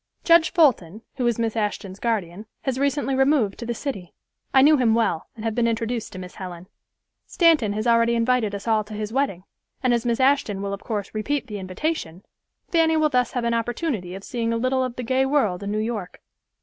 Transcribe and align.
Judge 0.23 0.51
Fulton, 0.51 1.03
who 1.17 1.27
is 1.27 1.37
Miss 1.37 1.55
Ashton's 1.55 1.99
guardian, 1.99 2.47
has 2.61 2.79
recently 2.79 3.13
removed 3.13 3.59
to 3.59 3.67
the 3.67 3.73
city. 3.75 4.15
I 4.51 4.63
know 4.63 4.75
him 4.75 4.95
well, 4.95 5.27
and 5.35 5.45
have 5.45 5.53
been 5.53 5.67
introduced 5.67 6.11
to 6.13 6.17
Miss 6.17 6.33
Helen. 6.33 6.65
Stanton 7.27 7.73
has 7.73 7.85
already 7.85 8.15
invited 8.15 8.55
us 8.55 8.67
all 8.67 8.83
to 8.85 8.95
his 8.95 9.13
wedding, 9.13 9.43
and 9.83 9.93
as 9.93 10.03
Miss 10.03 10.19
Ashton 10.19 10.63
will 10.63 10.73
of 10.73 10.83
course 10.83 11.13
repeat 11.13 11.45
the 11.45 11.59
invitation, 11.59 12.23
Fanny 12.67 12.97
will 12.97 13.09
thus 13.09 13.33
have 13.33 13.43
an 13.43 13.53
opportunity 13.53 14.15
of 14.15 14.23
seeing 14.23 14.51
a 14.51 14.57
little 14.57 14.83
of 14.83 14.95
the 14.95 15.03
gay 15.03 15.23
world 15.23 15.61
in 15.61 15.71
New 15.71 15.77
York." 15.77 16.19